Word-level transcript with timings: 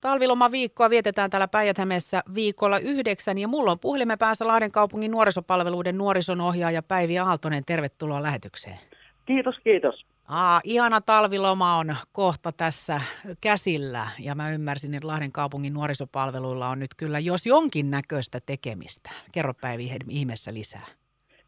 Talvilomaviikkoa 0.00 0.90
vietetään 0.90 1.30
täällä 1.30 1.48
päijät 1.48 1.76
viikolla 2.34 2.78
yhdeksän 2.78 3.38
ja 3.38 3.48
mulla 3.48 3.70
on 3.70 3.78
puhelimen 3.80 4.18
päässä 4.18 4.46
Lahden 4.46 4.72
kaupungin 4.72 5.10
nuorisopalveluiden 5.10 5.98
nuorison 5.98 6.40
ohjaaja 6.40 6.82
Päivi 6.82 7.18
Aaltonen. 7.18 7.64
Tervetuloa 7.66 8.22
lähetykseen. 8.22 8.78
Kiitos, 9.26 9.58
kiitos. 9.58 10.06
Aa, 10.28 10.60
ihana 10.64 11.00
talviloma 11.00 11.76
on 11.76 11.96
kohta 12.12 12.52
tässä 12.52 13.00
käsillä 13.40 14.06
ja 14.18 14.34
mä 14.34 14.50
ymmärsin, 14.50 14.94
että 14.94 15.08
Lahden 15.08 15.32
kaupungin 15.32 15.74
nuorisopalveluilla 15.74 16.68
on 16.68 16.78
nyt 16.78 16.90
kyllä 16.96 17.18
jos 17.18 17.46
jonkin 17.46 17.90
näköistä 17.90 18.38
tekemistä. 18.46 19.10
Kerro 19.32 19.54
Päivi 19.60 19.90
ihmeessä 20.10 20.54
lisää. 20.54 20.86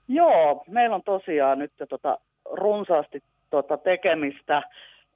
Joo, 0.08 0.64
meillä 0.68 0.96
on 0.96 1.02
tosiaan 1.02 1.58
nyt 1.58 1.72
tota, 1.88 2.18
runsaasti 2.52 3.22
tota, 3.50 3.76
tekemistä 3.76 4.62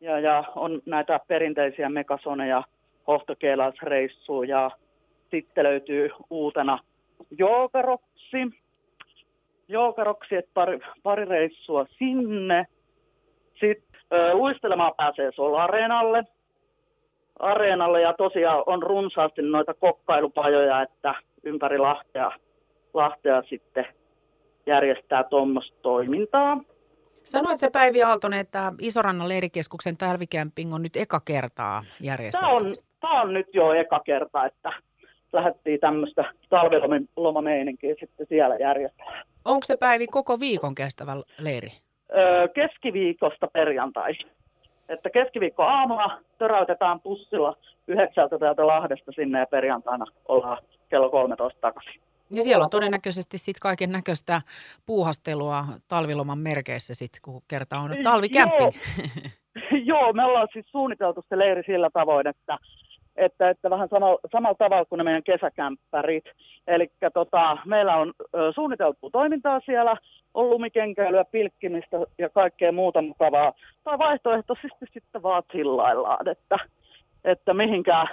ja, 0.00 0.20
ja 0.20 0.44
on 0.54 0.82
näitä 0.86 1.20
perinteisiä 1.28 1.88
mekasoneja, 1.88 2.62
hohtokeilaisreissuja 3.06 4.60
ja 4.60 4.70
sitten 5.30 5.64
löytyy 5.64 6.10
uutena 6.30 6.78
joogaroksi. 7.38 8.38
Joogaroksi, 9.68 10.36
että 10.36 10.50
pari, 10.54 10.80
pari 11.02 11.24
reissua 11.24 11.86
sinne. 11.98 12.66
Sitten 13.60 14.00
luistelemaan 14.32 14.92
pääsee 14.96 15.32
Solareenalle 15.32 16.24
areenalle 17.38 18.00
ja 18.00 18.12
tosiaan 18.12 18.62
on 18.66 18.82
runsaasti 18.82 19.42
noita 19.42 19.74
kokkailupajoja, 19.74 20.82
että 20.82 21.14
ympäri 21.42 21.78
Lahtea, 21.78 22.30
Lahtea 22.94 23.42
sitten 23.48 23.86
järjestää 24.66 25.24
tuommoista 25.24 25.76
toimintaa. 25.82 26.60
Sanoit 27.24 27.58
se 27.58 27.70
Päivi 27.70 28.02
Aaltonen, 28.02 28.40
että 28.40 28.72
Isorannan 28.80 29.28
leirikeskuksen 29.28 29.96
talvikämping 29.96 30.74
on 30.74 30.82
nyt 30.82 30.96
eka 30.96 31.20
kertaa 31.24 31.84
järjestetty. 32.00 32.46
Tämä 32.46 32.56
on, 32.56 32.74
tämä 33.00 33.22
on 33.22 33.34
nyt 33.34 33.46
jo 33.52 33.72
eka 33.72 34.00
kerta, 34.00 34.44
että 34.44 34.72
lähdettiin 35.32 35.80
tämmöistä 35.80 36.24
talvilomameininkiä 36.48 37.94
sitten 38.00 38.26
siellä 38.28 38.56
järjestämään. 38.56 39.26
Onko 39.44 39.64
se 39.64 39.76
Päivi 39.76 40.06
koko 40.06 40.40
viikon 40.40 40.74
kestävä 40.74 41.16
leiri? 41.38 41.70
Öö, 42.16 42.48
keskiviikosta 42.48 43.46
perjantaihin. 43.46 44.30
Että 44.88 45.10
keskiviikko 45.10 45.62
aamulla 45.62 46.18
töräytetään 46.38 47.00
pussilla 47.00 47.56
yhdeksältä 47.86 48.38
täältä 48.38 48.66
Lahdesta 48.66 49.12
sinne 49.12 49.38
ja 49.38 49.46
perjantaina 49.46 50.04
ollaan 50.28 50.58
kello 50.88 51.10
13 51.10 51.60
takaisin. 51.60 52.00
Ja 52.30 52.42
siellä 52.42 52.64
on 52.64 52.70
todennäköisesti 52.70 53.38
sitten 53.38 53.60
kaiken 53.60 53.92
näköistä 53.92 54.40
puuhastelua 54.86 55.64
talviloman 55.88 56.38
merkeissä 56.38 56.94
sitten, 56.94 57.22
kun 57.22 57.42
kerta 57.48 57.78
on 57.78 57.90
talvikämping. 58.02 58.60
Joo. 58.60 58.70
Joo, 59.90 60.12
me 60.12 60.24
ollaan 60.24 60.48
siis 60.52 60.66
suunniteltu 60.70 61.22
se 61.28 61.38
leiri 61.38 61.62
sillä 61.66 61.90
tavoin, 61.92 62.26
että, 62.26 62.58
että, 63.16 63.50
että 63.50 63.70
vähän 63.70 63.88
samalla, 63.88 64.18
samalla 64.32 64.56
tavalla 64.58 64.84
kuin 64.84 64.96
ne 64.96 65.04
meidän 65.04 65.22
kesäkämppärit. 65.22 66.24
Eli 66.66 66.90
tota, 67.14 67.58
meillä 67.66 67.96
on 67.96 68.12
ö, 68.34 68.52
suunniteltu 68.54 69.10
toimintaa 69.10 69.60
siellä, 69.66 69.96
on 70.36 70.50
lumikenkäilyä, 70.50 71.24
pilkkimistä 71.24 71.96
ja 72.18 72.28
kaikkea 72.28 72.72
muuta 72.72 73.02
mukavaa. 73.02 73.52
Tai 73.84 73.98
vaihtoehtoisesti 73.98 74.86
sitten 74.92 75.22
vaan 75.22 75.42
chillaillaan, 75.52 76.28
että, 76.28 76.58
että 77.24 77.54
mihinkään 77.54 78.08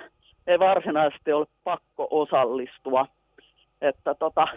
ei 0.48 0.60
varsinaisesti 0.60 1.32
ole 1.34 1.48
pakko 1.64 2.08
osallistua. 2.12 3.08
Että 3.82 4.16
tota, 4.16 4.48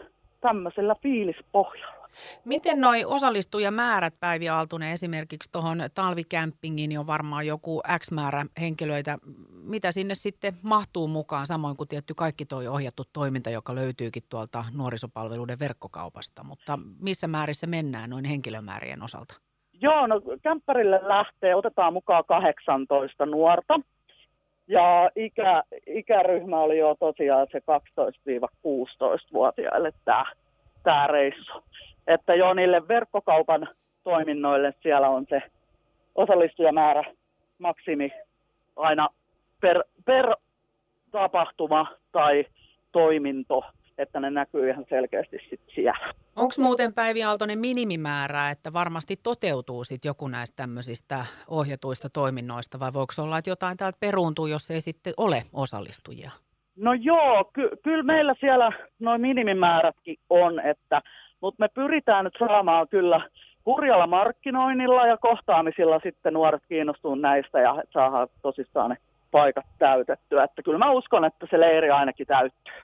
tämmöisellä 0.41 0.97
fiilispohjalla. 1.03 2.09
Miten 2.45 2.81
noi 2.81 3.05
osallistujamäärät, 3.05 4.15
Päivi 4.21 4.49
Aaltunen, 4.49 4.93
esimerkiksi 4.93 5.53
tuohon 5.53 5.79
talvikämpingiin 5.95 6.99
on 6.99 7.07
varmaan 7.07 7.47
joku 7.47 7.83
X 7.99 8.11
määrä 8.11 8.47
henkilöitä. 8.61 9.19
Mitä 9.67 9.93
sinne 9.93 10.15
sitten 10.15 10.53
mahtuu 10.63 11.09
mukaan, 11.09 11.47
samoin 11.47 11.77
kuin 11.77 11.89
tietty 11.89 12.15
kaikki 12.15 12.47
tuo 12.47 12.59
ohjattu 12.71 13.03
toiminta, 13.13 13.51
joka 13.51 13.75
löytyykin 13.75 14.23
tuolta 14.29 14.65
nuorisopalveluiden 14.77 15.59
verkkokaupasta. 15.59 16.45
Mutta 16.45 16.79
missä 17.01 17.27
määrissä 17.27 17.67
mennään 17.67 18.11
noin 18.11 18.25
henkilömäärien 18.25 19.03
osalta? 19.03 19.35
Joo, 19.81 20.07
no 20.07 20.21
kämppärille 20.43 21.01
lähtee, 21.03 21.55
otetaan 21.55 21.93
mukaan 21.93 22.25
18 22.25 23.27
nuorta. 23.27 23.81
Ja 24.69 25.11
ikä, 25.17 25.63
ikäryhmä 25.87 26.61
oli 26.61 26.79
jo 26.79 26.97
tosiaan 27.01 27.47
se 27.53 27.59
12-16-vuotiaille 27.59 29.93
tämä, 30.05 30.25
tämä 30.83 31.07
reissu. 31.07 31.53
Että 32.07 32.35
jo 32.35 32.55
niille 32.55 32.89
verkkokaupan 32.89 33.69
toiminnoille 34.05 34.75
siellä 34.83 35.09
on 35.09 35.27
se 35.29 35.43
osallistujamäärä 36.15 37.05
maksimi 37.59 38.13
aina 38.77 39.09
per, 39.61 39.85
per 40.05 40.37
tapahtuma 41.11 41.87
tai 42.13 42.45
toiminto 42.93 43.63
että 43.99 44.21
ne 44.21 44.31
näkyy 44.31 44.71
ihan 44.71 44.85
selkeästi 44.89 45.39
sit 45.51 45.61
siellä. 45.75 46.13
Onko 46.37 46.55
muuten 46.59 46.95
Päivi 46.95 47.25
Aaltonen 47.25 47.59
minimimäärää, 47.59 48.51
että 48.51 48.73
varmasti 48.73 49.15
toteutuu 49.23 49.85
sit 49.85 50.05
joku 50.05 50.29
näistä 50.29 50.57
tämmöisistä 50.57 51.25
ohjatuista 51.49 52.09
toiminnoista 52.11 52.81
vai 52.81 52.93
voiko 52.93 53.13
olla, 53.23 53.39
että 53.39 53.51
jotain 53.51 53.77
täältä 53.77 53.99
peruuntuu, 54.01 54.47
jos 54.47 54.71
ei 54.71 54.81
sitten 54.81 55.13
ole 55.17 55.43
osallistujia? 55.53 56.31
No 56.77 56.93
joo, 56.93 57.45
ky- 57.53 57.71
kyllä 57.83 58.03
meillä 58.03 58.35
siellä 58.41 58.71
noin 58.99 59.21
minimimäärätkin 59.21 60.17
on, 60.31 60.61
että, 60.61 61.03
mutta 61.41 61.65
me 61.65 61.69
pyritään 61.69 62.25
nyt 62.25 62.35
saamaan 62.39 62.89
kyllä 62.89 63.31
hurjalla 63.67 64.07
markkinoinnilla 64.07 65.07
ja 65.07 65.17
kohtaamisilla 65.17 66.01
sitten 66.03 66.35
nuoret 66.35 66.63
kiinnostuu 66.69 67.15
näistä 67.15 67.61
ja 67.61 67.83
saadaan 67.93 68.29
tosissaan 68.43 68.91
ne 68.91 68.97
paikat 69.37 69.67
täytettyä. 69.79 70.45
Että 70.45 70.63
kyllä 70.63 70.79
mä 70.79 70.91
uskon, 70.91 71.25
että 71.25 71.47
se 71.51 71.61
leiri 71.61 71.91
ainakin 71.91 72.27
täyttyy. 72.27 72.75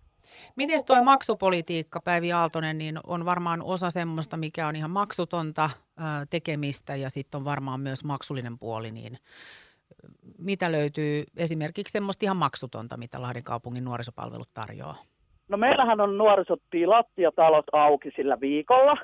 Miten 0.57 0.81
tuo 0.87 1.03
maksupolitiikka, 1.03 2.01
Päivi 2.01 2.33
Aaltonen, 2.33 2.79
niin 2.79 2.99
on 3.07 3.25
varmaan 3.25 3.63
osa 3.63 3.91
semmoista, 3.91 4.37
mikä 4.37 4.67
on 4.67 4.77
ihan 4.77 4.91
maksutonta 4.91 5.71
tekemistä 6.31 6.97
ja 6.97 7.11
sitten 7.11 7.39
on 7.39 7.45
varmaan 7.45 7.81
myös 7.81 8.05
maksullinen 8.05 8.59
puoli, 8.61 8.91
niin 8.91 9.19
mitä 10.39 10.73
löytyy 10.73 11.25
esimerkiksi 11.37 11.93
semmoista 11.93 12.27
ihan 12.27 12.37
maksutonta, 12.37 12.97
mitä 12.97 13.23
Lahden 13.23 13.45
kaupungin 13.45 13.85
nuorisopalvelut 13.85 14.49
tarjoaa? 14.55 14.97
No 15.49 15.57
meillähän 15.57 16.01
on 16.01 16.19
nuorisotilat 16.19 17.07
ja 17.17 17.33
talot 17.37 17.67
auki 17.73 18.11
sillä 18.17 18.41
viikolla. 18.41 18.97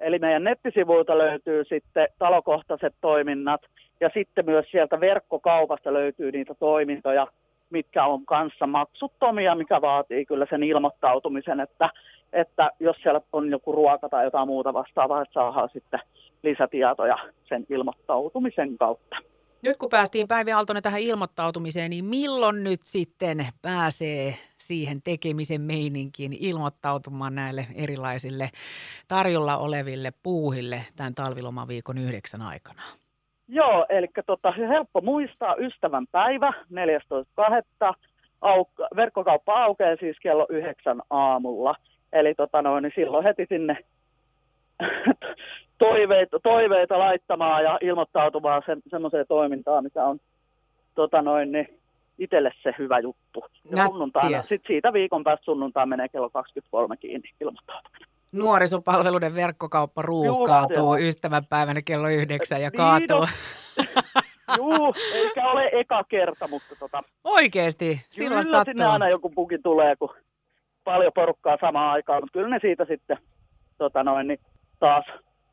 Eli 0.00 0.18
meidän 0.18 0.44
nettisivuilta 0.44 1.18
löytyy 1.18 1.64
sitten 1.64 2.08
talokohtaiset 2.18 2.94
toiminnat 3.00 3.60
ja 4.00 4.10
sitten 4.14 4.44
myös 4.44 4.66
sieltä 4.70 5.00
verkkokaupasta 5.00 5.92
löytyy 5.92 6.32
niitä 6.32 6.54
toimintoja, 6.54 7.26
mitkä 7.70 8.04
on 8.04 8.26
kanssa 8.26 8.66
maksuttomia, 8.66 9.54
mikä 9.54 9.80
vaatii 9.80 10.26
kyllä 10.26 10.46
sen 10.50 10.62
ilmoittautumisen, 10.62 11.60
että, 11.60 11.90
että 12.32 12.70
jos 12.80 12.96
siellä 13.02 13.20
on 13.32 13.50
joku 13.50 13.72
ruoka 13.72 14.08
tai 14.08 14.24
jotain 14.24 14.48
muuta 14.48 14.72
vastaavaa, 14.72 15.22
että 15.22 15.32
saadaan 15.32 15.68
sitten 15.72 16.00
lisätietoja 16.42 17.18
sen 17.44 17.66
ilmoittautumisen 17.70 18.78
kautta. 18.78 19.16
Nyt 19.62 19.76
kun 19.76 19.88
päästiin 19.88 20.28
Päivi 20.28 20.52
Aaltonen 20.52 20.82
tähän 20.82 21.00
ilmoittautumiseen, 21.00 21.90
niin 21.90 22.04
milloin 22.04 22.64
nyt 22.64 22.80
sitten 22.82 23.46
pääsee 23.62 24.34
siihen 24.58 25.02
tekemisen 25.02 25.60
meininkiin 25.60 26.32
ilmoittautumaan 26.40 27.34
näille 27.34 27.66
erilaisille 27.74 28.48
tarjolla 29.08 29.56
oleville 29.56 30.10
puuhille 30.22 30.80
tämän 30.96 31.14
talvilomaviikon 31.14 31.98
yhdeksän 31.98 32.42
aikana? 32.42 32.82
Joo, 33.48 33.86
eli 33.88 34.06
tota, 34.26 34.52
helppo 34.52 35.00
muistaa 35.00 35.54
ystävän 35.58 36.06
päivä 36.12 36.52
14.2. 36.52 37.94
Auk- 38.44 38.96
verkkokauppa 38.96 39.64
aukeaa 39.64 39.96
siis 40.00 40.16
kello 40.22 40.46
yhdeksän 40.48 41.02
aamulla. 41.10 41.74
Eli 42.12 42.34
tota 42.34 42.62
noin, 42.62 42.82
niin 42.82 42.92
silloin 42.94 43.24
heti 43.24 43.46
sinne 43.48 43.76
toiveita, 45.80 46.40
toiveita 46.40 46.98
laittamaan 46.98 47.64
ja 47.64 47.78
ilmoittautumaan 47.80 48.62
se, 48.66 48.76
semmoiseen 48.90 49.26
toimintaan, 49.28 49.84
mikä 49.84 50.04
on 50.04 50.18
tota 50.94 51.22
noin, 51.22 51.52
niin 51.52 51.80
itselle 52.18 52.52
se 52.62 52.74
hyvä 52.78 52.98
juttu. 52.98 53.44
Ja 53.76 53.84
sunnuntaina, 53.84 54.42
sit 54.42 54.62
siitä 54.66 54.92
viikon 54.92 55.24
päästä 55.24 55.44
sunnuntaan 55.44 55.88
menee 55.88 56.08
kello 56.08 56.30
23 56.30 56.96
kiinni 56.96 57.28
ilmoittautuminen. 57.40 58.08
Nuorisopalveluiden 58.32 59.34
verkkokauppa 59.34 60.02
ruuhkautuu 60.02 60.96
ystävänpäivänä 60.96 61.82
kello 61.82 62.08
yhdeksän 62.08 62.62
ja 62.62 62.70
kaatuu. 62.70 63.26
Juu, 64.58 64.94
eikä 65.14 65.50
ole 65.50 65.70
eka 65.72 66.04
kerta, 66.04 66.48
mutta 66.48 66.76
tota... 66.78 67.02
Oikeesti? 67.24 68.00
Silloin 68.10 68.44
kyllä 68.44 68.64
sinne 68.64 68.84
aina 68.84 69.08
joku 69.08 69.30
puki 69.30 69.58
tulee, 69.58 69.96
kun 69.96 70.14
paljon 70.84 71.12
porukkaa 71.14 71.56
samaan 71.60 71.92
aikaan, 71.92 72.22
mutta 72.22 72.32
kyllä 72.32 72.48
ne 72.48 72.58
siitä 72.60 72.84
sitten 72.84 73.18
tota 73.78 74.04
noin, 74.04 74.26
niin 74.26 74.40
taas 74.78 75.04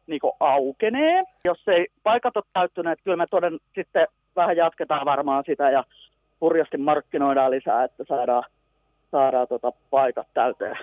niin 0.07 0.19
aukenee. 0.39 1.23
Jos 1.45 1.67
ei 1.67 1.87
paikat 2.03 2.37
ole 2.37 2.43
täyttyneet, 2.53 2.99
kyllä 3.03 3.17
me 3.17 3.25
toden 3.27 3.59
sitten 3.75 4.07
vähän 4.35 4.57
jatketaan 4.57 5.05
varmaan 5.05 5.43
sitä 5.47 5.71
ja 5.71 5.83
hurjasti 6.41 6.77
markkinoidaan 6.77 7.51
lisää, 7.51 7.83
että 7.83 8.03
saadaan, 8.07 8.43
saadaan 9.11 9.47
tota 9.47 9.71
paikat 9.89 10.27
täyteen. 10.33 10.77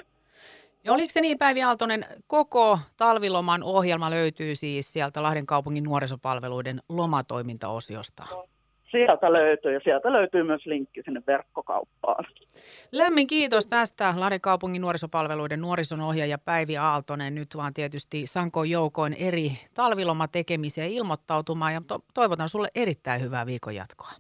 Ja 0.85 0.93
oliko 0.93 1.09
se 1.11 1.21
niin, 1.21 1.39
Päivi 1.39 1.63
Aaltonen, 1.63 2.05
koko 2.27 2.79
talviloman 2.97 3.63
ohjelma 3.63 4.11
löytyy 4.11 4.55
siis 4.55 4.93
sieltä 4.93 5.23
Lahden 5.23 5.47
kaupungin 5.47 5.85
nuorisopalveluiden 5.85 6.81
lomatoimintaosiosta? 6.89 8.23
Sieltä 8.95 9.33
löytyy 9.33 9.73
ja 9.73 9.81
sieltä 9.85 10.13
löytyy 10.13 10.43
myös 10.43 10.67
linkki 10.67 11.03
sinne 11.05 11.23
verkkokauppaan. 11.27 12.25
Lämmin 12.93 13.27
kiitos 13.27 13.67
tästä 13.67 14.15
Lahden 14.17 14.41
kaupungin 14.41 14.83
nuorisopalveluiden 14.83 15.61
nuorison 15.61 16.01
ohjaaja 16.01 16.39
Päivi 16.39 16.77
Aaltonen. 16.77 17.35
Nyt 17.35 17.49
vaan 17.57 17.75
tietysti 17.75 18.27
Sanko 18.27 18.65
joukoin 18.65 19.13
eri 19.19 19.51
talvilomatekemiseen 19.75 20.91
ilmoittautumaan 20.91 21.75
ja 21.75 21.81
to- 21.87 22.05
toivotan 22.15 22.49
sulle 22.49 22.69
erittäin 22.75 23.23
hyvää 23.23 23.47
viikon 23.47 23.75
jatkoa. 23.75 24.11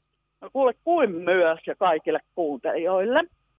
No 0.41 0.51
kuule 0.53 0.75
kuin 0.85 1.11
myös 1.15 1.59
ja 1.67 1.75
kaikille 1.77 2.19
kuuntelijoille. 2.35 3.25